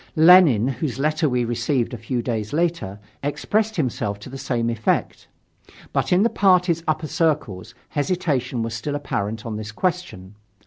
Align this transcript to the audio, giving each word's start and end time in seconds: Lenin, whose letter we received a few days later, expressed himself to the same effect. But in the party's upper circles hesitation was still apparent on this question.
Lenin, 0.15 0.67
whose 0.67 0.97
letter 0.97 1.29
we 1.29 1.45
received 1.45 1.93
a 1.93 1.97
few 1.99 2.23
days 2.23 2.53
later, 2.53 2.99
expressed 3.21 3.75
himself 3.75 4.17
to 4.17 4.31
the 4.31 4.37
same 4.39 4.71
effect. 4.71 5.27
But 5.93 6.11
in 6.11 6.23
the 6.23 6.27
party's 6.31 6.81
upper 6.87 7.05
circles 7.05 7.75
hesitation 7.89 8.63
was 8.63 8.73
still 8.73 8.95
apparent 8.95 9.45
on 9.45 9.57
this 9.57 9.71
question. 9.71 10.33